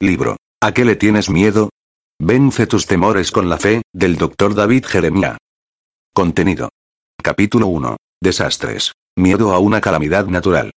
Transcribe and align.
Libro. 0.00 0.36
¿A 0.60 0.72
qué 0.72 0.84
le 0.84 0.94
tienes 0.94 1.30
miedo? 1.30 1.70
Vence 2.20 2.66
tus 2.66 2.86
temores 2.86 3.30
con 3.30 3.48
la 3.48 3.56
fe, 3.56 3.80
del 3.94 4.18
Dr. 4.18 4.54
David 4.54 4.84
Jeremia. 4.84 5.38
Contenido. 6.14 6.68
Capítulo 7.22 7.68
1. 7.68 7.96
Desastres. 8.22 8.92
Miedo 9.16 9.54
a 9.54 9.58
una 9.58 9.80
calamidad 9.80 10.26
natural. 10.26 10.72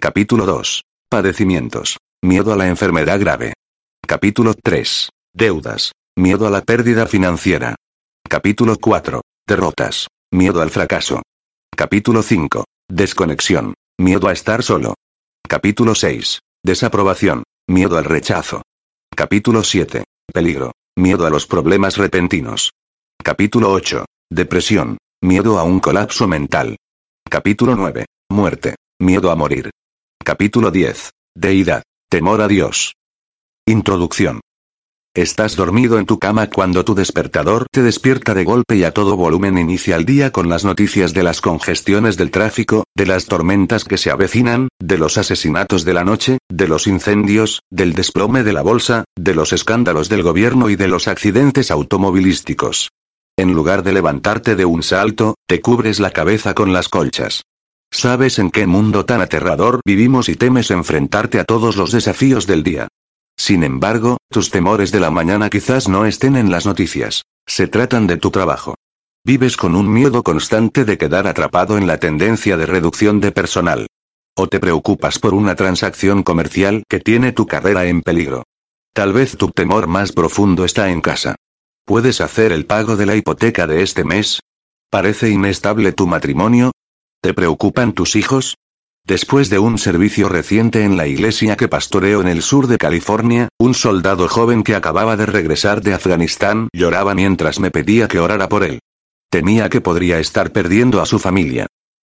Capítulo 0.00 0.46
2. 0.46 0.84
Padecimientos. 1.10 1.98
Miedo 2.24 2.50
a 2.50 2.56
la 2.56 2.66
enfermedad 2.66 3.20
grave. 3.20 3.52
Capítulo 4.06 4.54
3. 4.54 5.10
Deudas. 5.34 5.92
Miedo 6.16 6.46
a 6.46 6.50
la 6.50 6.62
pérdida 6.62 7.06
financiera. 7.06 7.74
Capítulo 8.26 8.78
4. 8.78 9.20
Derrotas. 9.46 10.08
Miedo 10.32 10.62
al 10.62 10.70
fracaso. 10.70 11.20
Capítulo 11.76 12.22
5. 12.22 12.64
Desconexión. 12.88 13.74
Miedo 14.00 14.28
a 14.28 14.32
estar 14.32 14.62
solo. 14.62 14.94
Capítulo 15.46 15.94
6. 15.94 16.38
Desaprobación. 16.64 17.42
Miedo 17.72 17.96
al 17.96 18.04
rechazo. 18.04 18.60
Capítulo 19.16 19.64
7. 19.64 20.04
Peligro. 20.30 20.72
Miedo 20.94 21.24
a 21.24 21.30
los 21.30 21.46
problemas 21.46 21.96
repentinos. 21.96 22.72
Capítulo 23.24 23.72
8. 23.72 24.04
Depresión. 24.30 24.98
Miedo 25.22 25.58
a 25.58 25.62
un 25.62 25.80
colapso 25.80 26.28
mental. 26.28 26.76
Capítulo 27.30 27.74
9. 27.74 28.04
Muerte. 28.30 28.74
Miedo 29.00 29.30
a 29.30 29.36
morir. 29.36 29.70
Capítulo 30.22 30.70
10. 30.70 31.12
Deidad. 31.34 31.82
Temor 32.10 32.42
a 32.42 32.48
Dios. 32.48 32.92
Introducción. 33.66 34.42
Estás 35.14 35.56
dormido 35.56 35.98
en 35.98 36.06
tu 36.06 36.18
cama 36.18 36.48
cuando 36.48 36.86
tu 36.86 36.94
despertador 36.94 37.66
te 37.70 37.82
despierta 37.82 38.32
de 38.32 38.44
golpe 38.44 38.76
y 38.76 38.84
a 38.84 38.92
todo 38.92 39.14
volumen 39.14 39.58
inicia 39.58 39.96
el 39.96 40.06
día 40.06 40.32
con 40.32 40.48
las 40.48 40.64
noticias 40.64 41.12
de 41.12 41.22
las 41.22 41.42
congestiones 41.42 42.16
del 42.16 42.30
tráfico, 42.30 42.84
de 42.96 43.04
las 43.04 43.26
tormentas 43.26 43.84
que 43.84 43.98
se 43.98 44.10
avecinan, 44.10 44.68
de 44.80 44.96
los 44.96 45.18
asesinatos 45.18 45.84
de 45.84 45.92
la 45.92 46.04
noche, 46.04 46.38
de 46.50 46.66
los 46.66 46.86
incendios, 46.86 47.60
del 47.70 47.92
desplome 47.92 48.42
de 48.42 48.54
la 48.54 48.62
bolsa, 48.62 49.04
de 49.14 49.34
los 49.34 49.52
escándalos 49.52 50.08
del 50.08 50.22
gobierno 50.22 50.70
y 50.70 50.76
de 50.76 50.88
los 50.88 51.06
accidentes 51.08 51.70
automovilísticos. 51.70 52.88
En 53.36 53.52
lugar 53.52 53.82
de 53.82 53.92
levantarte 53.92 54.56
de 54.56 54.64
un 54.64 54.82
salto, 54.82 55.34
te 55.46 55.60
cubres 55.60 56.00
la 56.00 56.12
cabeza 56.12 56.54
con 56.54 56.72
las 56.72 56.88
colchas. 56.88 57.42
Sabes 57.90 58.38
en 58.38 58.50
qué 58.50 58.66
mundo 58.66 59.04
tan 59.04 59.20
aterrador 59.20 59.82
vivimos 59.84 60.30
y 60.30 60.36
temes 60.36 60.70
enfrentarte 60.70 61.38
a 61.38 61.44
todos 61.44 61.76
los 61.76 61.92
desafíos 61.92 62.46
del 62.46 62.62
día. 62.62 62.88
Sin 63.42 63.64
embargo, 63.64 64.18
tus 64.30 64.50
temores 64.50 64.92
de 64.92 65.00
la 65.00 65.10
mañana 65.10 65.50
quizás 65.50 65.88
no 65.88 66.06
estén 66.06 66.36
en 66.36 66.52
las 66.52 66.64
noticias. 66.64 67.24
Se 67.44 67.66
tratan 67.66 68.06
de 68.06 68.16
tu 68.16 68.30
trabajo. 68.30 68.76
Vives 69.24 69.56
con 69.56 69.74
un 69.74 69.92
miedo 69.92 70.22
constante 70.22 70.84
de 70.84 70.96
quedar 70.96 71.26
atrapado 71.26 71.76
en 71.76 71.88
la 71.88 71.98
tendencia 71.98 72.56
de 72.56 72.66
reducción 72.66 73.18
de 73.18 73.32
personal. 73.32 73.88
O 74.38 74.46
te 74.46 74.60
preocupas 74.60 75.18
por 75.18 75.34
una 75.34 75.56
transacción 75.56 76.22
comercial 76.22 76.84
que 76.88 77.00
tiene 77.00 77.32
tu 77.32 77.48
carrera 77.48 77.86
en 77.86 78.02
peligro. 78.02 78.44
Tal 78.94 79.12
vez 79.12 79.36
tu 79.36 79.48
temor 79.50 79.88
más 79.88 80.12
profundo 80.12 80.64
está 80.64 80.90
en 80.90 81.00
casa. 81.00 81.34
¿Puedes 81.84 82.20
hacer 82.20 82.52
el 82.52 82.64
pago 82.64 82.94
de 82.94 83.06
la 83.06 83.16
hipoteca 83.16 83.66
de 83.66 83.82
este 83.82 84.04
mes? 84.04 84.38
¿Parece 84.88 85.30
inestable 85.30 85.90
tu 85.90 86.06
matrimonio? 86.06 86.70
¿Te 87.20 87.34
preocupan 87.34 87.92
tus 87.92 88.14
hijos? 88.14 88.54
Después 89.04 89.50
de 89.50 89.58
un 89.58 89.78
servicio 89.78 90.28
reciente 90.28 90.84
en 90.84 90.96
la 90.96 91.08
iglesia 91.08 91.56
que 91.56 91.66
pastoreo 91.66 92.20
en 92.20 92.28
el 92.28 92.40
sur 92.40 92.68
de 92.68 92.78
California, 92.78 93.48
un 93.58 93.74
soldado 93.74 94.28
joven 94.28 94.62
que 94.62 94.76
acababa 94.76 95.16
de 95.16 95.26
regresar 95.26 95.82
de 95.82 95.92
Afganistán 95.92 96.68
lloraba 96.72 97.12
mientras 97.14 97.58
me 97.58 97.72
pedía 97.72 98.06
que 98.06 98.20
orara 98.20 98.48
por 98.48 98.62
él. 98.62 98.78
Temía 99.28 99.68
que 99.70 99.80
podría 99.80 100.20
estar 100.20 100.52
perdiendo 100.52 101.02
a 101.02 101.06
su 101.06 101.18
familia. 101.18 101.66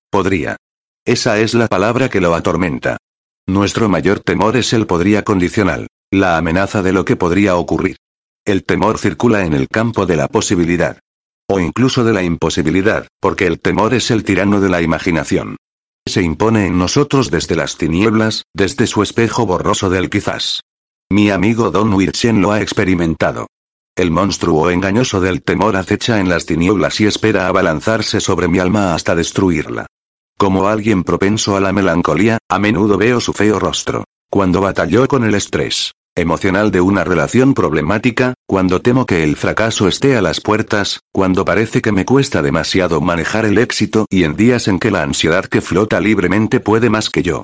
Podría. 0.09 0.55
Esa 1.05 1.37
es 1.39 1.53
la 1.53 1.67
palabra 1.67 2.07
que 2.07 2.21
lo 2.21 2.33
atormenta. 2.33 2.97
Nuestro 3.45 3.89
mayor 3.89 4.21
temor 4.21 4.55
es 4.55 4.71
el 4.71 4.87
podría 4.87 5.23
condicional, 5.23 5.87
la 6.11 6.37
amenaza 6.37 6.81
de 6.81 6.93
lo 6.93 7.03
que 7.03 7.17
podría 7.17 7.57
ocurrir. 7.57 7.97
El 8.45 8.63
temor 8.63 8.99
circula 8.99 9.43
en 9.43 9.53
el 9.53 9.67
campo 9.67 10.05
de 10.05 10.15
la 10.15 10.29
posibilidad. 10.29 10.99
O 11.47 11.59
incluso 11.59 12.05
de 12.05 12.13
la 12.13 12.23
imposibilidad, 12.23 13.07
porque 13.19 13.47
el 13.47 13.59
temor 13.59 13.93
es 13.93 14.11
el 14.11 14.23
tirano 14.23 14.61
de 14.61 14.69
la 14.69 14.81
imaginación 14.81 15.57
se 16.07 16.21
impone 16.21 16.67
en 16.67 16.77
nosotros 16.77 17.31
desde 17.31 17.55
las 17.55 17.77
tinieblas, 17.77 18.43
desde 18.53 18.85
su 18.85 19.01
espejo 19.01 19.45
borroso 19.45 19.89
del 19.89 20.09
quizás. 20.09 20.61
Mi 21.09 21.31
amigo 21.31 21.71
Don 21.71 21.93
Wirchen 21.93 22.41
lo 22.41 22.51
ha 22.51 22.61
experimentado. 22.61 23.47
El 23.95 24.11
monstruo 24.11 24.69
engañoso 24.69 25.19
del 25.19 25.41
temor 25.41 25.75
acecha 25.75 26.19
en 26.19 26.29
las 26.29 26.45
tinieblas 26.45 26.99
y 26.99 27.05
espera 27.05 27.47
abalanzarse 27.47 28.19
sobre 28.19 28.47
mi 28.47 28.59
alma 28.59 28.93
hasta 28.93 29.15
destruirla. 29.15 29.87
Como 30.37 30.67
alguien 30.67 31.03
propenso 31.03 31.55
a 31.55 31.59
la 31.59 31.71
melancolía, 31.71 32.37
a 32.49 32.59
menudo 32.59 32.97
veo 32.97 33.19
su 33.19 33.33
feo 33.33 33.59
rostro. 33.59 34.03
Cuando 34.29 34.61
batalló 34.61 35.07
con 35.07 35.23
el 35.23 35.33
estrés 35.33 35.93
emocional 36.15 36.71
de 36.71 36.81
una 36.81 37.03
relación 37.03 37.53
problemática, 37.53 38.33
cuando 38.47 38.81
temo 38.81 39.05
que 39.05 39.23
el 39.23 39.35
fracaso 39.35 39.87
esté 39.87 40.15
a 40.15 40.21
las 40.21 40.39
puertas, 40.39 41.01
cuando 41.11 41.43
parece 41.43 41.81
que 41.81 41.91
me 41.91 42.05
cuesta 42.05 42.41
demasiado 42.41 43.01
manejar 43.01 43.45
el 43.45 43.57
éxito 43.57 44.05
y 44.09 44.23
en 44.23 44.35
días 44.35 44.67
en 44.67 44.79
que 44.79 44.91
la 44.91 45.03
ansiedad 45.03 45.45
que 45.45 45.61
flota 45.61 45.99
libremente 45.99 46.59
puede 46.59 46.89
más 46.89 47.09
que 47.09 47.21
yo. 47.21 47.43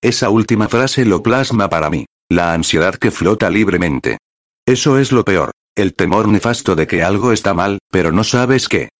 Esa 0.00 0.30
última 0.30 0.68
frase 0.68 1.04
lo 1.04 1.22
plasma 1.22 1.68
para 1.68 1.90
mí. 1.90 2.06
La 2.30 2.52
ansiedad 2.52 2.94
que 2.94 3.10
flota 3.10 3.50
libremente. 3.50 4.18
Eso 4.66 4.98
es 4.98 5.12
lo 5.12 5.24
peor, 5.24 5.50
el 5.74 5.94
temor 5.94 6.28
nefasto 6.28 6.76
de 6.76 6.86
que 6.86 7.02
algo 7.02 7.32
está 7.32 7.54
mal, 7.54 7.78
pero 7.90 8.12
no 8.12 8.22
sabes 8.22 8.68
qué. 8.68 8.90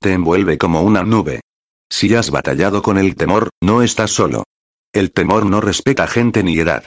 Te 0.00 0.12
envuelve 0.12 0.56
como 0.56 0.82
una 0.82 1.02
nube. 1.02 1.40
Si 1.90 2.14
has 2.14 2.30
batallado 2.30 2.82
con 2.82 2.96
el 2.98 3.14
temor, 3.14 3.50
no 3.62 3.82
estás 3.82 4.10
solo. 4.10 4.44
El 4.92 5.12
temor 5.12 5.46
no 5.46 5.60
respeta 5.60 6.06
gente 6.06 6.42
ni 6.42 6.58
edad. 6.58 6.84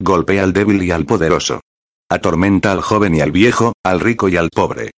Golpea 0.00 0.42
al 0.42 0.54
débil 0.54 0.82
y 0.82 0.90
al 0.90 1.04
poderoso. 1.04 1.60
Atormenta 2.10 2.72
al 2.72 2.80
joven 2.80 3.14
y 3.14 3.20
al 3.20 3.32
viejo, 3.32 3.74
al 3.84 4.00
rico 4.00 4.28
y 4.28 4.36
al 4.36 4.48
pobre. 4.48 4.90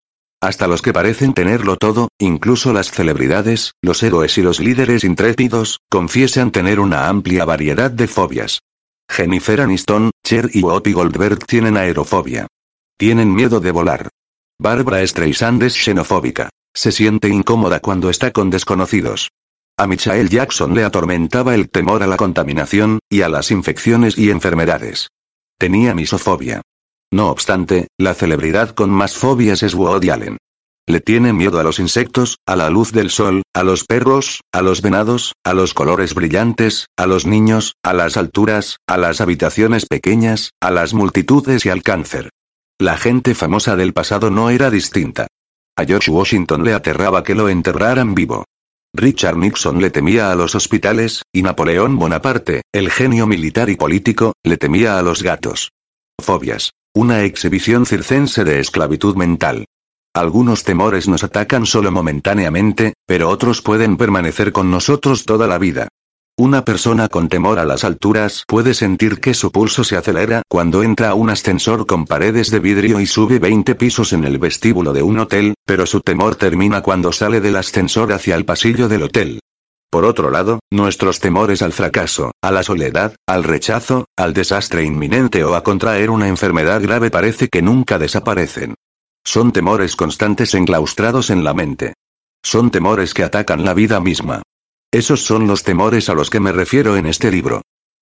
Hasta 0.41 0.67
los 0.67 0.81
que 0.81 0.93
parecen 0.93 1.33
tenerlo 1.33 1.75
todo, 1.75 2.09
incluso 2.19 2.71
las 2.71 2.91
celebridades, 2.91 3.73
los 3.81 4.01
héroes 4.03 4.37
y 4.37 4.41
los 4.41 4.59
líderes 4.59 5.03
intrépidos, 5.03 5.79
confiesan 5.89 6.51
tener 6.51 6.79
una 6.79 7.09
amplia 7.09 7.45
variedad 7.45 7.91
de 7.91 8.07
fobias. 8.07 8.61
Jennifer 9.09 9.61
Aniston, 9.61 10.11
Cher 10.25 10.49
y 10.53 10.63
Whoopi 10.63 10.93
Goldberg 10.93 11.45
tienen 11.45 11.77
aerofobia. 11.77 12.47
Tienen 12.97 13.33
miedo 13.33 13.59
de 13.59 13.71
volar. 13.71 14.09
Barbara 14.59 15.05
Streisand 15.05 15.63
es 15.63 15.73
xenofóbica. 15.73 16.49
Se 16.73 16.91
siente 16.91 17.27
incómoda 17.27 17.79
cuando 17.79 18.09
está 18.09 18.31
con 18.31 18.49
desconocidos. 18.49 19.29
A 19.77 19.87
Michael 19.87 20.29
Jackson 20.29 20.75
le 20.75 20.83
atormentaba 20.83 21.55
el 21.55 21.69
temor 21.69 22.03
a 22.03 22.07
la 22.07 22.17
contaminación, 22.17 22.99
y 23.09 23.21
a 23.21 23.29
las 23.29 23.51
infecciones 23.51 24.17
y 24.17 24.29
enfermedades. 24.29 25.07
Tenía 25.57 25.93
misofobia. 25.93 26.61
No 27.11 27.29
obstante, 27.29 27.87
la 27.97 28.13
celebridad 28.13 28.69
con 28.69 28.89
más 28.89 29.15
fobias 29.15 29.63
es 29.63 29.73
Woody 29.73 30.09
Allen. 30.09 30.37
Le 30.87 30.99
tiene 30.99 31.33
miedo 31.33 31.59
a 31.59 31.63
los 31.63 31.79
insectos, 31.79 32.37
a 32.45 32.55
la 32.55 32.69
luz 32.69 32.91
del 32.91 33.11
sol, 33.11 33.43
a 33.53 33.63
los 33.63 33.83
perros, 33.83 34.41
a 34.51 34.61
los 34.61 34.81
venados, 34.81 35.33
a 35.43 35.53
los 35.53 35.73
colores 35.73 36.15
brillantes, 36.15 36.87
a 36.97 37.05
los 37.05 37.25
niños, 37.25 37.75
a 37.83 37.93
las 37.93 38.17
alturas, 38.17 38.77
a 38.87 38.97
las 38.97 39.21
habitaciones 39.21 39.85
pequeñas, 39.85 40.51
a 40.59 40.71
las 40.71 40.93
multitudes 40.93 41.65
y 41.65 41.69
al 41.69 41.83
cáncer. 41.83 42.29
La 42.79 42.97
gente 42.97 43.35
famosa 43.35 43.75
del 43.75 43.93
pasado 43.93 44.31
no 44.31 44.49
era 44.49 44.71
distinta. 44.71 45.27
A 45.77 45.85
George 45.85 46.11
Washington 46.11 46.63
le 46.63 46.73
aterraba 46.73 47.23
que 47.23 47.35
lo 47.35 47.47
enterraran 47.47 48.15
vivo. 48.15 48.45
Richard 48.93 49.37
Nixon 49.37 49.79
le 49.79 49.89
temía 49.89 50.31
a 50.31 50.35
los 50.35 50.53
hospitales, 50.53 51.23
y 51.31 51.43
Napoleón 51.43 51.97
Bonaparte, 51.97 52.63
el 52.73 52.91
genio 52.91 53.25
militar 53.25 53.69
y 53.69 53.77
político, 53.77 54.33
le 54.43 54.57
temía 54.57 54.99
a 54.99 55.01
los 55.01 55.23
gatos. 55.23 55.71
Fobias. 56.21 56.71
Una 56.93 57.23
exhibición 57.23 57.85
circense 57.85 58.43
de 58.43 58.59
esclavitud 58.59 59.15
mental. 59.15 59.65
Algunos 60.13 60.65
temores 60.65 61.07
nos 61.07 61.23
atacan 61.23 61.65
solo 61.65 61.89
momentáneamente, 61.89 62.93
pero 63.05 63.29
otros 63.29 63.61
pueden 63.61 63.95
permanecer 63.95 64.51
con 64.51 64.69
nosotros 64.69 65.23
toda 65.23 65.47
la 65.47 65.57
vida. 65.57 65.87
Una 66.41 66.65
persona 66.65 67.07
con 67.07 67.29
temor 67.29 67.59
a 67.59 67.65
las 67.65 67.83
alturas 67.83 68.45
puede 68.47 68.73
sentir 68.73 69.19
que 69.19 69.35
su 69.35 69.51
pulso 69.51 69.83
se 69.83 69.95
acelera 69.95 70.41
cuando 70.49 70.81
entra 70.81 71.11
a 71.11 71.13
un 71.13 71.29
ascensor 71.29 71.85
con 71.85 72.07
paredes 72.07 72.49
de 72.49 72.57
vidrio 72.57 72.99
y 72.99 73.05
sube 73.05 73.37
20 73.37 73.75
pisos 73.75 74.11
en 74.11 74.23
el 74.23 74.39
vestíbulo 74.39 74.91
de 74.91 75.03
un 75.03 75.19
hotel, 75.19 75.53
pero 75.67 75.85
su 75.85 76.01
temor 76.01 76.35
termina 76.35 76.81
cuando 76.81 77.11
sale 77.11 77.41
del 77.41 77.57
ascensor 77.57 78.11
hacia 78.11 78.33
el 78.33 78.43
pasillo 78.43 78.87
del 78.87 79.03
hotel. 79.03 79.39
Por 79.91 80.03
otro 80.03 80.31
lado, 80.31 80.61
nuestros 80.71 81.19
temores 81.19 81.61
al 81.61 81.73
fracaso, 81.73 82.31
a 82.41 82.49
la 82.49 82.63
soledad, 82.63 83.13
al 83.27 83.43
rechazo, 83.43 84.05
al 84.17 84.33
desastre 84.33 84.83
inminente 84.83 85.43
o 85.43 85.53
a 85.53 85.61
contraer 85.61 86.09
una 86.09 86.27
enfermedad 86.27 86.81
grave 86.81 87.11
parece 87.11 87.49
que 87.49 87.61
nunca 87.61 87.99
desaparecen. 87.99 88.73
Son 89.23 89.51
temores 89.51 89.95
constantes 89.95 90.55
enclaustrados 90.55 91.29
en 91.29 91.43
la 91.43 91.53
mente. 91.53 91.93
Son 92.43 92.71
temores 92.71 93.13
que 93.13 93.23
atacan 93.23 93.63
la 93.63 93.75
vida 93.75 93.99
misma. 93.99 94.41
Esos 94.91 95.23
son 95.23 95.47
los 95.47 95.63
temores 95.63 96.09
a 96.09 96.13
los 96.13 96.29
que 96.29 96.39
me 96.39 96.51
refiero 96.51 96.97
en 96.97 97.05
este 97.05 97.31
libro. 97.31 97.61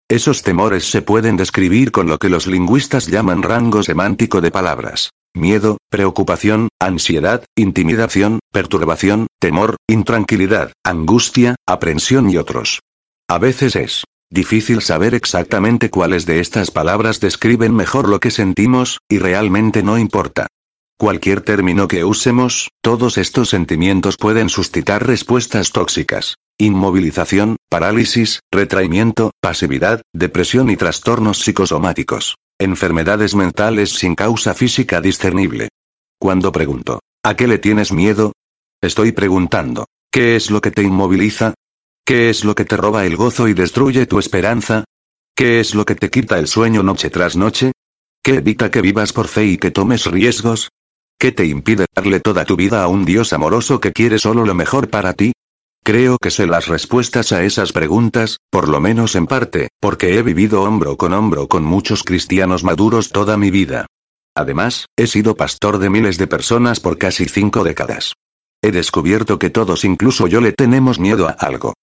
Esos 0.09 0.41
temores 0.41 0.89
se 0.89 1.03
pueden 1.03 1.37
describir 1.37 1.91
con 1.91 2.07
lo 2.07 2.17
que 2.17 2.29
los 2.29 2.47
lingüistas 2.47 3.07
llaman 3.07 3.43
rango 3.43 3.83
semántico 3.83 4.41
de 4.41 4.49
palabras. 4.49 5.11
Miedo, 5.35 5.77
preocupación, 5.89 6.69
ansiedad, 6.81 7.45
intimidación, 7.55 8.39
perturbación, 8.51 9.27
temor, 9.39 9.75
intranquilidad, 9.87 10.73
angustia, 10.83 11.55
aprensión 11.67 12.29
y 12.29 12.37
otros. 12.37 12.79
A 13.29 13.37
veces 13.37 13.75
es 13.75 14.03
Difícil 14.31 14.83
saber 14.83 15.15
exactamente 15.15 15.89
cuáles 15.89 16.27
de 16.27 16.39
estas 16.39 16.69
palabras 16.69 17.19
describen 17.19 17.73
mejor 17.73 18.07
lo 18.07 18.19
que 18.19 18.29
sentimos, 18.29 18.99
y 19.09 19.17
realmente 19.17 19.81
no 19.81 19.97
importa. 19.97 20.45
Cualquier 20.99 21.41
término 21.41 21.87
que 21.87 22.03
usemos, 22.03 22.69
todos 22.81 23.17
estos 23.17 23.49
sentimientos 23.49 24.17
pueden 24.17 24.49
suscitar 24.49 25.07
respuestas 25.07 25.71
tóxicas. 25.71 26.35
Inmovilización, 26.61 27.55
parálisis, 27.69 28.41
retraimiento, 28.51 29.31
pasividad, 29.39 30.01
depresión 30.13 30.69
y 30.69 30.75
trastornos 30.75 31.39
psicosomáticos. 31.39 32.35
Enfermedades 32.59 33.33
mentales 33.33 33.91
sin 33.91 34.13
causa 34.13 34.53
física 34.53 34.99
discernible. 34.99 35.69
Cuando 36.19 36.51
pregunto, 36.51 36.99
¿a 37.23 37.37
qué 37.37 37.47
le 37.47 37.59
tienes 37.59 37.93
miedo? 37.93 38.33
Estoy 38.81 39.13
preguntando, 39.13 39.85
¿qué 40.11 40.35
es 40.35 40.51
lo 40.51 40.59
que 40.59 40.71
te 40.71 40.83
inmoviliza? 40.83 41.53
¿Qué 42.05 42.29
es 42.29 42.43
lo 42.43 42.55
que 42.55 42.65
te 42.65 42.75
roba 42.75 43.05
el 43.05 43.15
gozo 43.15 43.47
y 43.47 43.53
destruye 43.53 44.05
tu 44.05 44.19
esperanza? 44.19 44.83
¿Qué 45.33 45.61
es 45.61 45.73
lo 45.73 45.85
que 45.85 45.95
te 45.95 46.09
quita 46.09 46.39
el 46.39 46.49
sueño 46.49 46.83
noche 46.83 47.09
tras 47.09 47.37
noche? 47.37 47.71
¿Qué 48.21 48.35
evita 48.35 48.69
que 48.69 48.81
vivas 48.81 49.13
por 49.13 49.29
fe 49.29 49.45
y 49.45 49.57
que 49.57 49.71
tomes 49.71 50.07
riesgos? 50.07 50.67
¿Qué 51.17 51.31
te 51.31 51.45
impide 51.45 51.85
darle 51.95 52.19
toda 52.19 52.43
tu 52.43 52.57
vida 52.57 52.83
a 52.83 52.89
un 52.89 53.05
Dios 53.05 53.31
amoroso 53.31 53.79
que 53.79 53.93
quiere 53.93 54.19
solo 54.19 54.45
lo 54.45 54.55
mejor 54.55 54.89
para 54.89 55.13
ti? 55.13 55.31
Creo 55.89 56.19
que 56.19 56.29
sé 56.29 56.45
las 56.45 56.67
respuestas 56.67 57.31
a 57.31 57.43
esas 57.43 57.71
preguntas, 57.71 58.37
por 58.51 58.69
lo 58.69 58.79
menos 58.79 59.15
en 59.15 59.25
parte, 59.25 59.69
porque 59.81 60.19
he 60.19 60.21
vivido 60.21 60.61
hombro 60.61 60.97
con 60.97 61.13
hombro 61.13 61.47
con 61.47 61.63
muchos 61.63 62.03
cristianos 62.03 62.63
maduros 62.63 63.09
toda 63.09 63.37
mi 63.37 63.49
vida. 63.49 63.87
Además, 64.35 64.85
he 64.95 65.07
sido 65.07 65.35
pastor 65.35 65.79
de 65.79 65.89
miles 65.89 66.19
de 66.19 66.27
personas 66.27 66.79
por 66.79 66.99
casi 66.99 67.25
cinco 67.25 67.63
décadas. 67.63 68.13
He 68.61 68.69
descubierto 68.71 69.39
que 69.39 69.49
todos, 69.49 69.83
incluso 69.83 70.27
yo, 70.27 70.41
le 70.41 70.51
tenemos 70.51 70.99
miedo 70.99 71.27
a 71.27 71.31
algo. 71.31 71.73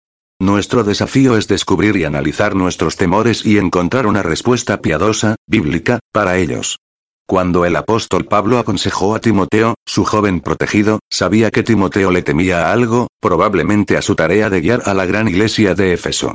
Nuestro 0.40 0.84
desafío 0.84 1.36
es 1.36 1.48
descubrir 1.48 1.96
y 1.96 2.04
analizar 2.04 2.54
nuestros 2.54 2.96
temores 2.96 3.44
y 3.44 3.58
encontrar 3.58 4.06
una 4.06 4.22
respuesta 4.22 4.80
piadosa, 4.80 5.34
bíblica, 5.48 5.98
para 6.12 6.38
ellos. 6.38 6.78
Cuando 7.28 7.64
el 7.64 7.74
apóstol 7.74 8.24
Pablo 8.24 8.58
aconsejó 8.58 9.16
a 9.16 9.20
Timoteo, 9.20 9.74
su 9.84 10.04
joven 10.04 10.40
protegido, 10.40 11.00
sabía 11.10 11.50
que 11.50 11.64
Timoteo 11.64 12.12
le 12.12 12.22
temía 12.22 12.68
a 12.68 12.72
algo, 12.72 13.08
probablemente 13.20 13.96
a 13.96 14.02
su 14.02 14.14
tarea 14.14 14.48
de 14.48 14.60
guiar 14.60 14.82
a 14.86 14.94
la 14.94 15.06
gran 15.06 15.26
iglesia 15.26 15.74
de 15.74 15.92
Éfeso. 15.92 16.34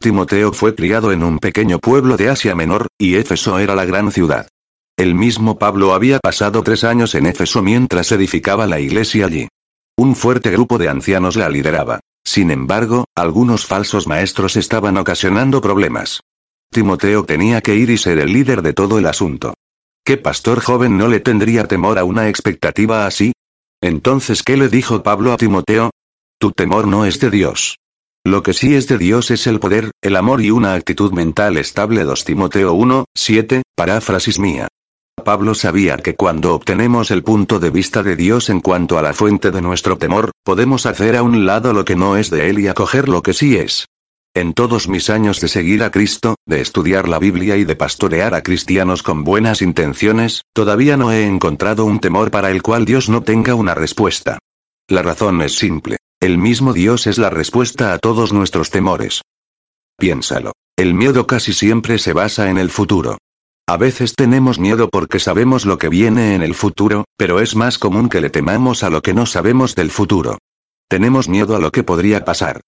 Timoteo 0.00 0.54
fue 0.54 0.74
criado 0.74 1.12
en 1.12 1.22
un 1.24 1.40
pequeño 1.40 1.78
pueblo 1.78 2.16
de 2.16 2.30
Asia 2.30 2.54
Menor, 2.54 2.86
y 2.98 3.16
Éfeso 3.16 3.58
era 3.58 3.74
la 3.74 3.84
gran 3.84 4.12
ciudad. 4.12 4.48
El 4.96 5.14
mismo 5.14 5.58
Pablo 5.58 5.92
había 5.92 6.18
pasado 6.20 6.62
tres 6.62 6.84
años 6.84 7.14
en 7.14 7.26
Éfeso 7.26 7.62
mientras 7.62 8.10
edificaba 8.10 8.66
la 8.66 8.80
iglesia 8.80 9.26
allí. 9.26 9.48
Un 9.98 10.16
fuerte 10.16 10.50
grupo 10.50 10.78
de 10.78 10.88
ancianos 10.88 11.36
la 11.36 11.50
lideraba. 11.50 12.00
Sin 12.24 12.50
embargo, 12.50 13.04
algunos 13.14 13.66
falsos 13.66 14.06
maestros 14.06 14.56
estaban 14.56 14.96
ocasionando 14.96 15.60
problemas. 15.60 16.20
Timoteo 16.72 17.24
tenía 17.24 17.60
que 17.60 17.74
ir 17.74 17.90
y 17.90 17.98
ser 17.98 18.18
el 18.18 18.32
líder 18.32 18.62
de 18.62 18.72
todo 18.72 18.98
el 18.98 19.06
asunto. 19.06 19.52
¿Qué 20.10 20.16
pastor 20.16 20.58
joven 20.58 20.98
no 20.98 21.06
le 21.06 21.20
tendría 21.20 21.68
temor 21.68 21.96
a 21.96 22.02
una 22.02 22.28
expectativa 22.28 23.06
así? 23.06 23.32
Entonces, 23.80 24.42
¿qué 24.42 24.56
le 24.56 24.68
dijo 24.68 25.04
Pablo 25.04 25.32
a 25.32 25.36
Timoteo? 25.36 25.90
Tu 26.40 26.50
temor 26.50 26.88
no 26.88 27.04
es 27.04 27.20
de 27.20 27.30
Dios. 27.30 27.76
Lo 28.26 28.42
que 28.42 28.52
sí 28.52 28.74
es 28.74 28.88
de 28.88 28.98
Dios 28.98 29.30
es 29.30 29.46
el 29.46 29.60
poder, 29.60 29.92
el 30.02 30.16
amor 30.16 30.40
y 30.40 30.50
una 30.50 30.74
actitud 30.74 31.12
mental 31.12 31.56
estable 31.58 32.02
2 32.02 32.24
Timoteo 32.24 32.72
1, 32.72 33.04
7, 33.14 33.62
paráfrasis 33.76 34.40
mía. 34.40 34.66
Pablo 35.24 35.54
sabía 35.54 35.96
que 35.96 36.16
cuando 36.16 36.56
obtenemos 36.56 37.12
el 37.12 37.22
punto 37.22 37.60
de 37.60 37.70
vista 37.70 38.02
de 38.02 38.16
Dios 38.16 38.50
en 38.50 38.60
cuanto 38.60 38.98
a 38.98 39.02
la 39.02 39.12
fuente 39.12 39.52
de 39.52 39.62
nuestro 39.62 39.96
temor, 39.96 40.32
podemos 40.42 40.86
hacer 40.86 41.14
a 41.14 41.22
un 41.22 41.46
lado 41.46 41.72
lo 41.72 41.84
que 41.84 41.94
no 41.94 42.16
es 42.16 42.30
de 42.30 42.50
Él 42.50 42.58
y 42.58 42.66
acoger 42.66 43.08
lo 43.08 43.22
que 43.22 43.32
sí 43.32 43.56
es. 43.56 43.86
En 44.32 44.52
todos 44.54 44.86
mis 44.86 45.10
años 45.10 45.40
de 45.40 45.48
seguir 45.48 45.82
a 45.82 45.90
Cristo, 45.90 46.36
de 46.46 46.60
estudiar 46.60 47.08
la 47.08 47.18
Biblia 47.18 47.56
y 47.56 47.64
de 47.64 47.74
pastorear 47.74 48.32
a 48.34 48.44
cristianos 48.44 49.02
con 49.02 49.24
buenas 49.24 49.60
intenciones, 49.60 50.42
todavía 50.52 50.96
no 50.96 51.10
he 51.10 51.26
encontrado 51.26 51.84
un 51.84 51.98
temor 51.98 52.30
para 52.30 52.52
el 52.52 52.62
cual 52.62 52.84
Dios 52.84 53.08
no 53.08 53.24
tenga 53.24 53.56
una 53.56 53.74
respuesta. 53.74 54.38
La 54.88 55.02
razón 55.02 55.42
es 55.42 55.58
simple. 55.58 55.96
El 56.20 56.38
mismo 56.38 56.72
Dios 56.72 57.08
es 57.08 57.18
la 57.18 57.28
respuesta 57.28 57.92
a 57.92 57.98
todos 57.98 58.32
nuestros 58.32 58.70
temores. 58.70 59.22
Piénsalo. 59.98 60.52
El 60.76 60.94
miedo 60.94 61.26
casi 61.26 61.52
siempre 61.52 61.98
se 61.98 62.12
basa 62.12 62.50
en 62.50 62.58
el 62.58 62.70
futuro. 62.70 63.18
A 63.66 63.76
veces 63.78 64.14
tenemos 64.14 64.60
miedo 64.60 64.90
porque 64.90 65.18
sabemos 65.18 65.66
lo 65.66 65.76
que 65.76 65.88
viene 65.88 66.36
en 66.36 66.42
el 66.42 66.54
futuro, 66.54 67.04
pero 67.16 67.40
es 67.40 67.56
más 67.56 67.78
común 67.78 68.08
que 68.08 68.20
le 68.20 68.30
temamos 68.30 68.84
a 68.84 68.90
lo 68.90 69.02
que 69.02 69.12
no 69.12 69.26
sabemos 69.26 69.74
del 69.74 69.90
futuro. 69.90 70.38
Tenemos 70.88 71.28
miedo 71.28 71.56
a 71.56 71.58
lo 71.58 71.72
que 71.72 71.82
podría 71.82 72.24
pasar. 72.24 72.60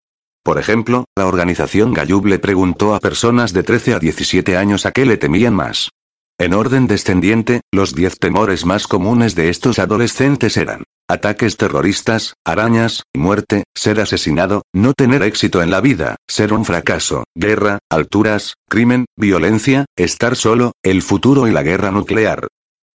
Por 0.45 0.59
ejemplo, 0.59 1.05
la 1.17 1.27
organización 1.27 1.93
Gallup 1.93 2.27
le 2.27 2.39
preguntó 2.41 2.95
a 2.95 3.01
personas 3.01 3.53
de 3.53 3.63
13 3.63 3.95
a 3.95 3.99
17 4.01 4.57
años 4.57 4.87
a 4.87 4.91
qué 4.91 5.07
le 5.07 5.17
temían 5.17 5.55
más. 5.55 5.91
En 6.39 6.55
orden 6.55 6.89
descendiente, 6.89 7.61
los 7.73 7.95
10 7.95 8.19
temores 8.19 8.65
más 8.65 8.89
comunes 8.89 9.37
de 9.37 9.49
estos 9.49 9.79
adolescentes 9.79 10.57
eran 10.57 10.83
ataques 11.09 11.57
terroristas, 11.59 12.35
arañas, 12.45 13.03
muerte, 13.15 13.65
ser 13.75 14.01
asesinado, 14.01 14.63
no 14.73 14.95
tener 14.95 15.23
éxito 15.23 15.63
en 15.63 15.71
la 15.71 15.81
vida, 15.81 16.17
ser 16.27 16.53
un 16.53 16.65
fracaso, 16.65 17.25
guerra, 17.37 17.79
alturas, 17.91 18.55
crimen, 18.69 19.05
violencia, 19.17 19.85
estar 19.97 20.37
solo, 20.37 20.73
el 20.83 21.03
futuro 21.03 21.47
y 21.47 21.53
la 21.53 21.63
guerra 21.63 21.91
nuclear. 21.91 22.49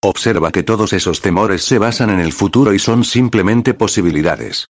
Observa 0.03 0.51
que 0.51 0.63
todos 0.63 0.93
esos 0.93 1.21
temores 1.21 1.63
se 1.63 1.77
basan 1.77 2.09
en 2.09 2.19
el 2.19 2.33
futuro 2.33 2.73
y 2.73 2.79
son 2.79 3.03
simplemente 3.03 3.73
posibilidades. 3.73 4.65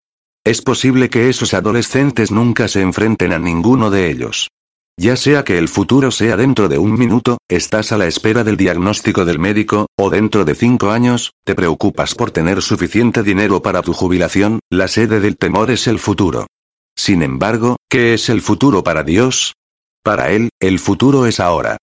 Es 0.47 0.61
posible 0.61 1.09
que 1.09 1.27
esos 1.27 1.53
adolescentes 1.53 2.31
nunca 2.31 2.69
se 2.69 2.79
enfrenten 2.79 3.33
a 3.33 3.37
ninguno 3.37 3.91
de 3.91 4.09
ellos. 4.09 4.47
Ya 4.97 5.17
sea 5.17 5.43
que 5.43 5.57
el 5.57 5.67
futuro 5.67 6.09
sea 6.09 6.37
dentro 6.37 6.69
de 6.69 6.77
un 6.77 6.97
minuto, 6.97 7.39
estás 7.49 7.91
a 7.91 7.97
la 7.97 8.07
espera 8.07 8.45
del 8.45 8.55
diagnóstico 8.55 9.25
del 9.25 9.39
médico, 9.39 9.87
o 9.99 10.09
dentro 10.09 10.45
de 10.45 10.55
cinco 10.55 10.91
años, 10.91 11.33
te 11.43 11.53
preocupas 11.53 12.15
por 12.15 12.31
tener 12.31 12.61
suficiente 12.61 13.23
dinero 13.23 13.61
para 13.61 13.81
tu 13.81 13.91
jubilación, 13.91 14.61
la 14.69 14.87
sede 14.87 15.19
del 15.19 15.35
temor 15.35 15.69
es 15.69 15.85
el 15.85 15.99
futuro. 15.99 16.47
Sin 16.95 17.23
embargo, 17.23 17.75
¿qué 17.89 18.13
es 18.13 18.29
el 18.29 18.39
futuro 18.39 18.85
para 18.85 19.03
Dios? 19.03 19.51
Para 20.01 20.31
Él, 20.31 20.47
el 20.61 20.79
futuro 20.79 21.25
es 21.25 21.41
ahora. 21.41 21.75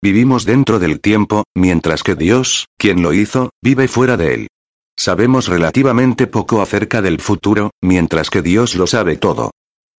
Vivimos 0.00 0.44
dentro 0.44 0.78
del 0.78 1.00
tiempo, 1.00 1.42
mientras 1.56 2.04
que 2.04 2.14
Dios, 2.14 2.66
quien 2.78 3.02
lo 3.02 3.14
hizo, 3.14 3.50
vive 3.60 3.88
fuera 3.88 4.16
de 4.16 4.34
él. 4.34 4.48
Sabemos 4.96 5.48
relativamente 5.48 6.26
poco 6.26 6.62
acerca 6.62 7.02
del 7.02 7.20
futuro, 7.20 7.70
mientras 7.82 8.30
que 8.30 8.42
Dios 8.42 8.74
lo 8.74 8.86
sabe 8.86 9.16
todo. 9.16 9.50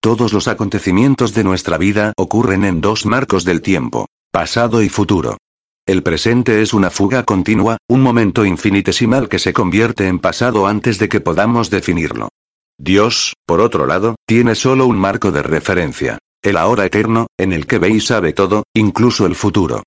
Todos 0.01 0.34
los 0.34 0.48
acontecimientos 0.48 1.34
de 1.34 1.44
nuestra 1.44 1.78
vida 1.78 2.13
ocurren 2.18 2.66
en 2.66 2.81
dos 2.81 3.06
marcos 3.06 3.45
del 3.45 3.62
tiempo, 3.62 4.07
pasado 4.31 4.81
y 4.81 4.90
futuro. 4.90 5.38
El 5.86 6.04
presente 6.04 6.62
es 6.62 6.74
una 6.74 6.90
fuga 6.90 7.24
continua, 7.24 7.78
un 7.90 8.01
momento 8.01 8.45
infinitesimal 8.45 9.28
que 9.28 9.40
se 9.40 9.54
convierte 9.54 10.07
en 10.07 10.19
pasado 10.19 10.68
antes 10.68 11.00
de 11.00 11.09
que 11.09 11.21
podamos 11.21 11.69
definirlo. 11.69 12.30
Dios, 12.78 13.33
por 13.45 13.62
otro 13.62 13.85
lado, 13.85 14.16
tiene 14.26 14.56
solo 14.56 14.88
un 14.88 14.97
marco 14.97 15.31
de 15.31 15.44
referencia, 15.44 16.19
el 16.42 16.57
ahora 16.57 16.85
eterno, 16.85 17.28
en 17.38 17.54
el 17.54 17.68
que 17.68 17.80
ve 17.80 17.90
y 17.90 18.00
sabe 18.00 18.33
todo, 18.33 18.64
incluso 18.73 19.26
el 19.26 19.35
futuro. 19.35 19.83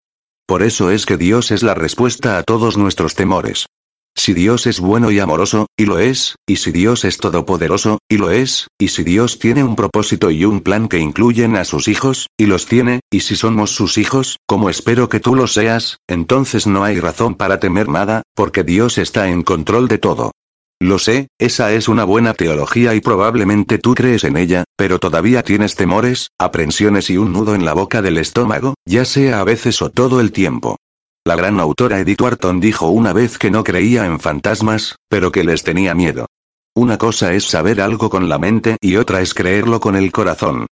Por 0.46 0.62
eso 0.62 0.90
es 0.90 1.06
que 1.06 1.16
Dios 1.16 1.50
es 1.50 1.62
la 1.62 1.74
respuesta 1.74 2.38
a 2.38 2.42
todos 2.42 2.76
nuestros 2.76 3.14
temores. 3.14 3.66
Si 4.18 4.32
Dios 4.32 4.66
es 4.66 4.80
bueno 4.80 5.10
y 5.10 5.20
amoroso, 5.20 5.66
y 5.76 5.84
lo 5.84 5.98
es, 5.98 6.36
y 6.48 6.56
si 6.56 6.72
Dios 6.72 7.04
es 7.04 7.18
todopoderoso, 7.18 7.98
y 8.08 8.16
lo 8.16 8.30
es, 8.30 8.66
y 8.78 8.88
si 8.88 9.04
Dios 9.04 9.38
tiene 9.38 9.62
un 9.62 9.76
propósito 9.76 10.30
y 10.30 10.46
un 10.46 10.62
plan 10.62 10.88
que 10.88 10.98
incluyen 10.98 11.54
a 11.54 11.66
sus 11.66 11.86
hijos, 11.86 12.28
y 12.38 12.46
los 12.46 12.66
tiene, 12.66 13.00
y 13.10 13.20
si 13.20 13.36
somos 13.36 13.72
sus 13.72 13.98
hijos, 13.98 14.38
como 14.46 14.70
espero 14.70 15.10
que 15.10 15.20
tú 15.20 15.34
lo 15.34 15.46
seas, 15.46 15.98
entonces 16.08 16.66
no 16.66 16.82
hay 16.82 16.98
razón 16.98 17.34
para 17.34 17.60
temer 17.60 17.88
nada, 17.88 18.22
porque 18.34 18.64
Dios 18.64 18.96
está 18.96 19.28
en 19.28 19.42
control 19.42 19.86
de 19.86 19.98
todo. 19.98 20.32
Lo 20.80 20.98
sé, 20.98 21.28
esa 21.38 21.72
es 21.72 21.88
una 21.88 22.04
buena 22.04 22.34
teología 22.34 22.94
y 22.94 23.00
probablemente 23.00 23.78
tú 23.78 23.94
crees 23.94 24.24
en 24.24 24.36
ella, 24.36 24.64
pero 24.76 24.98
todavía 24.98 25.42
tienes 25.42 25.74
temores, 25.74 26.30
aprensiones 26.38 27.10
y 27.10 27.16
un 27.16 27.32
nudo 27.32 27.54
en 27.54 27.64
la 27.64 27.74
boca 27.74 28.02
del 28.02 28.18
estómago, 28.18 28.74
ya 28.86 29.04
sea 29.04 29.40
a 29.40 29.44
veces 29.44 29.80
o 29.82 29.90
todo 29.90 30.20
el 30.20 30.32
tiempo. 30.32 30.76
La 31.26 31.34
gran 31.34 31.58
autora 31.58 31.98
Edith 31.98 32.20
Wharton 32.20 32.60
dijo 32.60 32.88
una 32.90 33.12
vez 33.12 33.36
que 33.36 33.50
no 33.50 33.64
creía 33.64 34.06
en 34.06 34.20
fantasmas, 34.20 34.94
pero 35.08 35.32
que 35.32 35.42
les 35.42 35.64
tenía 35.64 35.92
miedo. 35.92 36.26
Una 36.72 36.98
cosa 36.98 37.32
es 37.32 37.42
saber 37.46 37.80
algo 37.80 38.08
con 38.10 38.28
la 38.28 38.38
mente 38.38 38.76
y 38.80 38.94
otra 38.94 39.20
es 39.20 39.34
creerlo 39.34 39.80
con 39.80 39.96
el 39.96 40.12
corazón. 40.12 40.68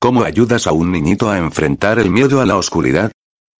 ¿Cómo 0.00 0.24
ayudas 0.24 0.66
a 0.66 0.72
un 0.72 0.92
niñito 0.92 1.28
a 1.28 1.36
enfrentar 1.36 1.98
el 1.98 2.10
miedo 2.10 2.40
a 2.40 2.46
la 2.46 2.56
oscuridad? 2.56 3.12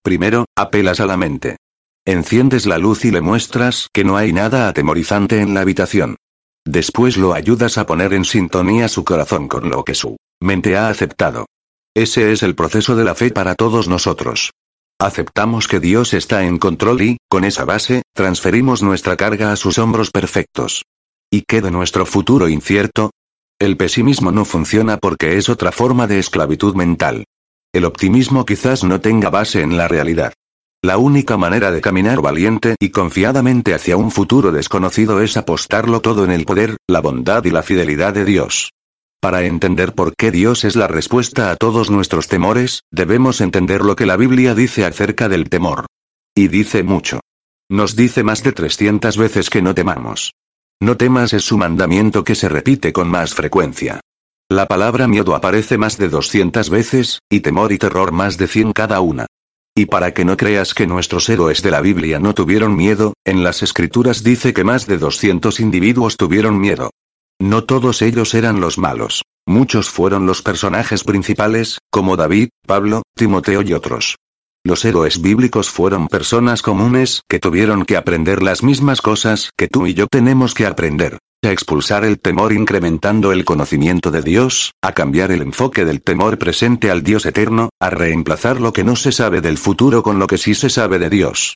Primero, 0.03 0.47
apelas 0.57 1.01
a 1.01 1.07
la 1.07 1.19
mente. 1.19 1.59
Enciendes 2.07 2.65
la 2.65 2.79
luz 2.79 3.05
y 3.05 3.11
le 3.11 3.21
muestras 3.21 3.89
que 3.93 4.05
no 4.05 4.17
hay 4.17 4.33
nada 4.33 4.69
atemorizante 4.69 5.43
en 5.43 5.53
la 5.53 5.61
habitación. 5.61 6.17
Después 6.65 7.19
lo 7.19 7.35
ayudas 7.35 7.77
a 7.77 7.85
poner 7.85 8.15
en 8.15 8.25
sintonía 8.25 8.89
su 8.89 9.05
corazón 9.05 9.49
con 9.49 9.69
lo 9.69 9.85
que 9.85 9.95
su 9.95 10.17
mente 10.41 10.79
ha 10.79 10.89
aceptado. 10.89 11.45
Ese 11.95 12.33
es 12.33 12.43
el 12.43 12.55
proceso 12.55 12.97
de 12.97 13.05
la 13.05 13.15
fe 13.15 13.33
para 13.33 13.55
todos 13.55 13.87
nosotros. 13.87 14.53
Aceptamos 15.01 15.69
que 15.69 15.79
Dios 15.79 16.13
está 16.13 16.45
en 16.45 16.59
control 16.59 17.03
y, 17.03 17.19
con 17.29 17.45
esa 17.45 17.65
base, 17.65 18.03
transferimos 18.15 18.83
nuestra 18.83 19.17
carga 19.17 19.53
a 19.53 19.57
sus 19.57 19.79
hombros 19.79 20.11
perfectos. 20.11 20.87
¿Y 21.31 21.43
qué 21.43 21.61
de 21.61 21.71
nuestro 21.71 22.05
futuro 22.05 22.49
incierto? 22.49 23.13
El 23.61 23.77
pesimismo 23.77 24.33
no 24.33 24.45
funciona 24.45 24.97
porque 24.97 25.37
es 25.37 25.49
otra 25.49 25.71
forma 25.71 26.09
de 26.09 26.19
esclavitud 26.19 26.75
mental. 26.75 27.27
El 27.73 27.85
optimismo 27.85 28.45
quizás 28.45 28.83
no 28.83 29.01
tenga 29.01 29.31
base 29.31 29.63
en 29.63 29.77
la 29.77 29.87
realidad. 29.87 30.33
La 30.83 30.99
única 30.99 31.37
manera 31.37 31.71
de 31.71 31.81
caminar 31.81 32.21
valiente 32.21 32.75
y 32.81 32.91
confiadamente 32.91 33.75
hacia 33.75 33.97
un 33.97 34.11
futuro 34.11 34.51
desconocido 34.51 35.21
es 35.21 35.37
apostarlo 35.37 36.01
todo 36.01 36.25
en 36.25 36.33
el 36.33 36.45
poder, 36.45 36.77
la 36.89 37.01
bondad 37.01 37.45
y 37.45 37.51
la 37.51 37.63
fidelidad 37.63 38.15
de 38.15 38.25
Dios. 38.25 38.71
Para 39.21 39.43
entender 39.43 39.95
por 39.95 40.15
qué 40.15 40.31
Dios 40.31 40.65
es 40.65 40.77
la 40.77 40.87
respuesta 40.87 41.51
a 41.51 41.57
todos 41.57 41.91
nuestros 41.91 42.29
temores, 42.29 42.85
debemos 42.93 43.41
entender 43.41 43.81
lo 43.81 43.97
que 43.97 44.07
la 44.07 44.17
Biblia 44.17 44.55
dice 44.55 44.85
acerca 44.85 45.29
del 45.29 45.49
temor. 45.49 45.87
Y 46.37 46.47
dice 46.47 46.85
mucho. 46.85 47.19
Nos 47.69 47.97
dice 47.97 48.23
más 48.23 48.45
de 48.45 48.53
300 48.53 49.17
veces 49.17 49.51
que 49.51 49.61
no 49.61 49.75
temamos. 49.75 50.35
No 50.81 50.97
temas 50.97 51.33
es 51.33 51.43
su 51.43 51.59
mandamiento 51.59 52.23
que 52.23 52.37
se 52.37 52.49
repite 52.49 52.93
con 52.93 53.09
más 53.09 53.35
frecuencia. 53.35 54.01
La 54.49 54.67
palabra 54.67 55.09
miedo 55.09 55.35
aparece 55.35 55.79
más 55.79 55.99
de 55.99 56.09
200 56.09 56.71
veces, 56.71 57.19
y 57.29 57.41
temor 57.41 57.73
y 57.73 57.79
terror 57.79 58.13
más 58.13 58.39
de 58.39 58.47
100 58.47 58.73
cada 58.73 59.01
una. 59.01 59.27
Y 59.77 59.87
para 59.87 60.15
que 60.15 60.25
no 60.25 60.37
creas 60.37 60.75
que 60.75 60.87
nuestros 60.87 61.29
héroes 61.29 61.61
de 61.63 61.73
la 61.73 61.81
Biblia 61.81 62.21
no 62.21 62.35
tuvieron 62.35 62.77
miedo, 62.77 63.15
en 63.25 63.43
las 63.43 63.65
escrituras 63.65 64.23
dice 64.23 64.55
que 64.55 64.63
más 64.63 64.87
de 64.87 64.97
200 64.97 65.59
individuos 65.59 66.17
tuvieron 66.17 66.59
miedo. 66.61 66.91
No 67.41 67.63
todos 67.63 68.03
ellos 68.03 68.35
eran 68.35 68.61
los 68.61 68.79
malos. 68.79 69.23
Muchos 69.47 69.89
fueron 69.91 70.27
los 70.27 70.43
personajes 70.43 71.05
principales, 71.05 71.79
como 71.91 72.17
David, 72.17 72.49
Pablo, 72.67 73.03
Timoteo 73.15 73.63
y 73.63 73.75
otros. 73.75 74.17
Los 74.65 74.85
héroes 74.85 75.23
bíblicos 75.23 75.71
fueron 75.71 76.09
personas 76.09 76.63
comunes 76.63 77.23
que 77.29 77.39
tuvieron 77.39 77.85
que 77.85 77.97
aprender 77.97 78.43
las 78.43 78.65
mismas 78.65 79.01
cosas 79.01 79.51
que 79.57 79.69
tú 79.69 79.87
y 79.87 79.95
yo 79.95 80.09
tenemos 80.09 80.53
que 80.53 80.67
aprender. 80.67 81.19
A 81.45 81.53
expulsar 81.53 82.05
el 82.05 82.19
temor 82.19 82.53
incrementando 82.53 83.31
el 83.31 83.45
conocimiento 83.45 84.11
de 84.11 84.23
Dios, 84.23 84.73
a 84.83 84.93
cambiar 84.93 85.31
el 85.31 85.41
enfoque 85.41 85.85
del 85.85 86.03
temor 86.03 86.39
presente 86.39 86.91
al 86.91 87.05
Dios 87.05 87.25
eterno, 87.25 87.71
a 87.81 87.89
reemplazar 87.91 88.61
lo 88.61 88.73
que 88.73 88.83
no 88.83 88.97
se 88.97 89.13
sabe 89.13 89.41
del 89.41 89.59
futuro 89.59 90.03
con 90.03 90.19
lo 90.19 90.27
que 90.27 90.39
sí 90.39 90.57
se 90.57 90.69
sabe 90.69 90.99
de 90.99 91.09
Dios. 91.09 91.55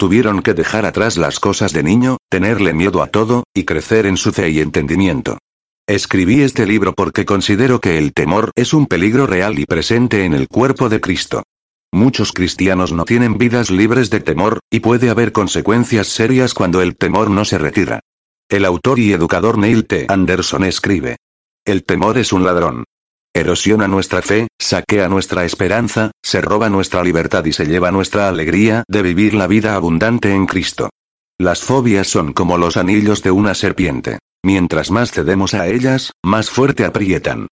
Tuvieron 0.00 0.40
que 0.40 0.54
dejar 0.54 0.86
atrás 0.86 1.18
las 1.18 1.38
cosas 1.40 1.74
de 1.74 1.82
niño, 1.82 2.16
tenerle 2.30 2.72
miedo 2.72 3.02
a 3.02 3.08
todo, 3.08 3.44
y 3.54 3.64
crecer 3.64 4.06
en 4.06 4.16
su 4.16 4.32
fe 4.32 4.48
y 4.48 4.60
entendimiento. 4.60 5.36
Escribí 5.86 6.40
este 6.40 6.64
libro 6.64 6.94
porque 6.94 7.26
considero 7.26 7.82
que 7.82 7.98
el 7.98 8.14
temor 8.14 8.50
es 8.54 8.72
un 8.72 8.86
peligro 8.86 9.26
real 9.26 9.58
y 9.58 9.66
presente 9.66 10.24
en 10.24 10.32
el 10.32 10.48
cuerpo 10.48 10.88
de 10.88 11.02
Cristo. 11.02 11.42
Muchos 11.92 12.32
cristianos 12.32 12.94
no 12.94 13.04
tienen 13.04 13.36
vidas 13.36 13.70
libres 13.70 14.08
de 14.08 14.20
temor, 14.20 14.60
y 14.70 14.80
puede 14.80 15.10
haber 15.10 15.32
consecuencias 15.32 16.06
serias 16.06 16.54
cuando 16.54 16.80
el 16.80 16.96
temor 16.96 17.28
no 17.28 17.44
se 17.44 17.58
retira. 17.58 18.00
El 18.48 18.64
autor 18.64 19.00
y 19.00 19.12
educador 19.12 19.58
Neil 19.58 19.86
T. 19.86 20.06
Anderson 20.08 20.64
escribe. 20.64 21.18
El 21.66 21.84
temor 21.84 22.16
es 22.16 22.32
un 22.32 22.46
ladrón. 22.46 22.84
Erosiona 23.34 23.86
nuestra 23.86 24.22
fe, 24.22 24.48
saquea 24.58 25.08
nuestra 25.08 25.44
esperanza, 25.44 26.10
se 26.20 26.40
roba 26.40 26.68
nuestra 26.68 27.04
libertad 27.04 27.44
y 27.44 27.52
se 27.52 27.66
lleva 27.66 27.92
nuestra 27.92 28.28
alegría 28.28 28.82
de 28.88 29.02
vivir 29.02 29.34
la 29.34 29.46
vida 29.46 29.76
abundante 29.76 30.34
en 30.34 30.46
Cristo. 30.46 30.90
Las 31.38 31.62
fobias 31.62 32.08
son 32.08 32.32
como 32.32 32.58
los 32.58 32.76
anillos 32.76 33.22
de 33.22 33.30
una 33.30 33.54
serpiente. 33.54 34.18
Mientras 34.44 34.90
más 34.90 35.12
cedemos 35.12 35.54
a 35.54 35.68
ellas, 35.68 36.12
más 36.24 36.50
fuerte 36.50 36.84
aprietan. 36.84 37.46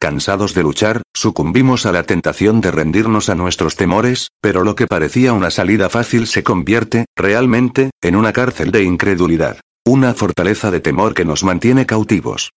Cansados 0.00 0.52
de 0.54 0.62
luchar, 0.62 1.02
sucumbimos 1.14 1.86
a 1.86 1.92
la 1.92 2.02
tentación 2.02 2.60
de 2.60 2.70
rendirnos 2.70 3.28
a 3.28 3.34
nuestros 3.34 3.76
temores, 3.76 4.28
pero 4.40 4.64
lo 4.64 4.74
que 4.74 4.86
parecía 4.86 5.32
una 5.32 5.50
salida 5.50 5.88
fácil 5.90 6.26
se 6.26 6.42
convierte, 6.42 7.04
realmente, 7.14 7.90
en 8.02 8.16
una 8.16 8.32
cárcel 8.32 8.72
de 8.72 8.82
incredulidad. 8.82 9.60
Una 9.86 10.12
fortaleza 10.14 10.70
de 10.70 10.80
temor 10.80 11.14
que 11.14 11.24
nos 11.24 11.44
mantiene 11.44 11.86
cautivos. 11.86 12.50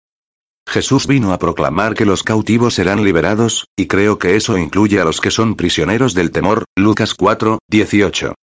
Jesús 0.69 1.07
vino 1.07 1.33
a 1.33 1.39
proclamar 1.39 1.95
que 1.95 2.07
los 2.07 2.23
cautivos 2.23 2.75
serán 2.75 3.05
liberados, 3.05 3.67
y 3.77 3.87
creo 3.87 4.19
que 4.19 4.37
eso 4.37 4.57
incluye 4.57 5.01
a 5.01 5.05
los 5.05 5.21
que 5.21 5.31
son 5.31 5.55
prisioneros 5.57 6.15
del 6.15 6.31
temor, 6.31 6.65
Lucas 6.77 7.15
4, 7.15 7.59
18. 7.69 8.35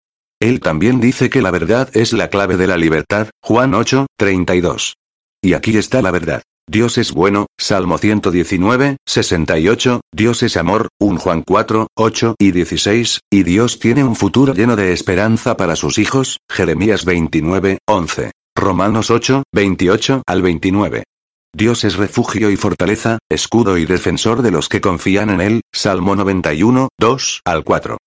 Él 0.41 0.59
también 0.59 0.99
dice 0.99 1.29
que 1.29 1.41
la 1.41 1.51
verdad 1.51 1.89
es 1.93 2.13
la 2.13 2.29
clave 2.29 2.55
de 2.55 2.67
la 2.67 2.77
libertad, 2.77 3.29
Juan 3.43 3.73
8, 3.73 4.07
32. 4.17 4.95
Y 5.41 5.53
aquí 5.53 5.77
está 5.77 6.01
la 6.01 6.11
verdad. 6.11 6.41
Dios 6.69 6.99
es 6.99 7.13
bueno, 7.13 7.47
Salmo 7.57 7.97
119, 7.97 8.97
68, 9.07 10.01
Dios 10.13 10.43
es 10.43 10.55
amor, 10.55 10.87
1 10.99 11.19
Juan 11.19 11.41
4, 11.41 11.87
8 11.97 12.35
y 12.37 12.51
16, 12.51 13.21
y 13.31 13.41
Dios 13.41 13.79
tiene 13.79 14.03
un 14.03 14.15
futuro 14.15 14.53
lleno 14.53 14.75
de 14.75 14.93
esperanza 14.93 15.57
para 15.57 15.75
sus 15.75 15.97
hijos, 15.97 16.37
Jeremías 16.47 17.05
29, 17.05 17.79
11. 17.87 18.31
Romanos 18.55 19.09
8, 19.09 19.43
28 19.51 20.21
al 20.27 20.41
29. 20.43 21.03
Dios 21.53 21.83
es 21.83 21.95
refugio 21.95 22.51
y 22.51 22.57
fortaleza, 22.57 23.17
escudo 23.29 23.77
y 23.77 23.85
defensor 23.85 24.41
de 24.43 24.51
los 24.51 24.69
que 24.69 24.81
confían 24.81 25.29
en 25.29 25.41
Él, 25.41 25.61
Salmo 25.73 26.15
91, 26.15 26.89
2 26.99 27.41
al 27.43 27.63
4. 27.63 27.97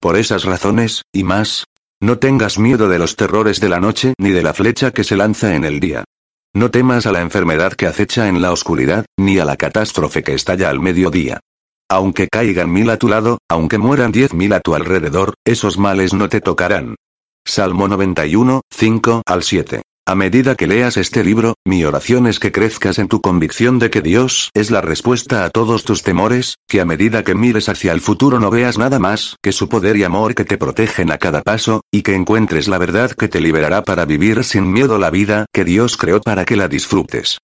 Por 0.00 0.16
esas 0.16 0.44
razones, 0.44 1.02
y 1.12 1.24
más, 1.24 1.64
no 2.00 2.18
tengas 2.18 2.58
miedo 2.58 2.88
de 2.88 2.98
los 2.98 3.16
terrores 3.16 3.60
de 3.60 3.68
la 3.68 3.80
noche 3.80 4.14
ni 4.18 4.30
de 4.30 4.42
la 4.42 4.54
flecha 4.54 4.92
que 4.92 5.04
se 5.04 5.16
lanza 5.16 5.54
en 5.54 5.64
el 5.64 5.80
día. 5.80 6.04
No 6.54 6.70
temas 6.70 7.06
a 7.06 7.12
la 7.12 7.22
enfermedad 7.22 7.72
que 7.72 7.86
acecha 7.86 8.28
en 8.28 8.40
la 8.40 8.52
oscuridad, 8.52 9.06
ni 9.18 9.38
a 9.38 9.44
la 9.44 9.56
catástrofe 9.56 10.22
que 10.22 10.34
estalla 10.34 10.70
al 10.70 10.80
mediodía. 10.80 11.40
Aunque 11.90 12.28
caigan 12.28 12.72
mil 12.72 12.88
a 12.90 12.98
tu 12.98 13.08
lado, 13.08 13.38
aunque 13.48 13.78
mueran 13.78 14.12
diez 14.12 14.32
mil 14.32 14.52
a 14.52 14.60
tu 14.60 14.74
alrededor, 14.74 15.34
esos 15.44 15.76
males 15.76 16.14
no 16.14 16.28
te 16.28 16.40
tocarán. 16.40 16.96
Salmo 17.44 17.88
91, 17.88 18.62
5 18.70 19.22
al 19.26 19.42
7. 19.42 19.82
A 20.12 20.14
medida 20.14 20.56
que 20.56 20.66
leas 20.66 20.98
este 20.98 21.24
libro, 21.24 21.54
mi 21.64 21.86
oración 21.86 22.26
es 22.26 22.38
que 22.38 22.52
crezcas 22.52 22.98
en 22.98 23.08
tu 23.08 23.22
convicción 23.22 23.78
de 23.78 23.88
que 23.88 24.02
Dios 24.02 24.50
es 24.52 24.70
la 24.70 24.82
respuesta 24.82 25.46
a 25.46 25.48
todos 25.48 25.84
tus 25.84 26.02
temores, 26.02 26.56
que 26.68 26.82
a 26.82 26.84
medida 26.84 27.24
que 27.24 27.34
mires 27.34 27.70
hacia 27.70 27.92
el 27.92 28.02
futuro 28.02 28.38
no 28.38 28.50
veas 28.50 28.76
nada 28.76 28.98
más 28.98 29.36
que 29.42 29.52
su 29.52 29.70
poder 29.70 29.96
y 29.96 30.04
amor 30.04 30.34
que 30.34 30.44
te 30.44 30.58
protegen 30.58 31.10
a 31.10 31.16
cada 31.16 31.40
paso, 31.40 31.80
y 31.90 32.02
que 32.02 32.14
encuentres 32.14 32.68
la 32.68 32.76
verdad 32.76 33.12
que 33.12 33.28
te 33.28 33.40
liberará 33.40 33.84
para 33.84 34.04
vivir 34.04 34.44
sin 34.44 34.70
miedo 34.70 34.98
la 34.98 35.08
vida 35.08 35.46
que 35.50 35.64
Dios 35.64 35.96
creó 35.96 36.20
para 36.20 36.44
que 36.44 36.56
la 36.56 36.68
disfrutes. 36.68 37.38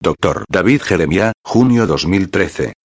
Dr. 0.00 0.46
David 0.48 0.80
Jeremia, 0.80 1.32
junio 1.44 1.86
2013. 1.86 2.79